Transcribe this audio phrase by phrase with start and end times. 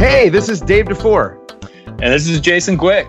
[0.00, 1.36] Hey, this is Dave DeFore.
[1.84, 3.06] And this is Jason Quick.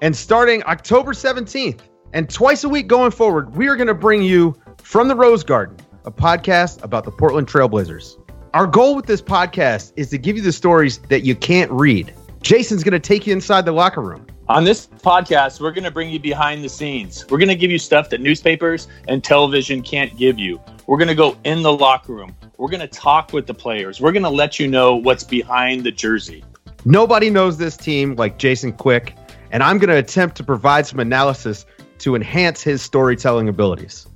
[0.00, 1.80] And starting October 17th
[2.12, 5.42] and twice a week going forward, we are going to bring you From the Rose
[5.42, 8.16] Garden, a podcast about the Portland Trailblazers.
[8.54, 12.14] Our goal with this podcast is to give you the stories that you can't read.
[12.42, 14.24] Jason's going to take you inside the locker room.
[14.48, 17.28] On this podcast, we're going to bring you behind the scenes.
[17.28, 20.60] We're going to give you stuff that newspapers and television can't give you.
[20.86, 22.36] We're going to go in the locker room.
[22.60, 24.02] We're going to talk with the players.
[24.02, 26.44] We're going to let you know what's behind the jersey.
[26.84, 29.16] Nobody knows this team like Jason Quick,
[29.50, 31.64] and I'm going to attempt to provide some analysis
[32.00, 34.06] to enhance his storytelling abilities.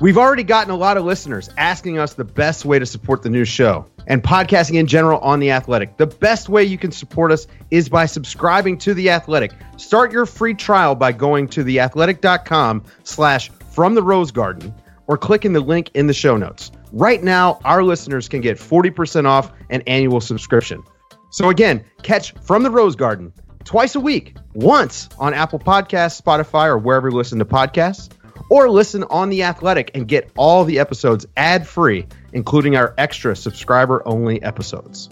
[0.00, 3.28] We've already gotten a lot of listeners asking us the best way to support the
[3.28, 5.98] new show and podcasting in general on The Athletic.
[5.98, 9.52] The best way you can support us is by subscribing to The Athletic.
[9.76, 14.74] Start your free trial by going to theathletic.com slash from the rose garden
[15.08, 16.72] or clicking the link in the show notes.
[16.92, 20.82] Right now, our listeners can get 40% off an annual subscription.
[21.30, 23.32] So again, catch From the Rose Garden
[23.64, 28.10] twice a week, once on Apple Podcasts, Spotify, or wherever you listen to podcasts,
[28.50, 33.34] or listen on The Athletic and get all the episodes ad free, including our extra
[33.34, 35.08] subscriber only episodes.